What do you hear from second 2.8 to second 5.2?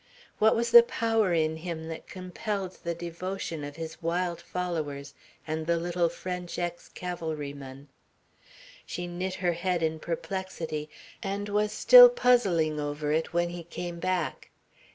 the devotion of his wild followers